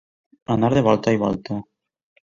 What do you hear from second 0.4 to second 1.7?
Anar de volta i volta.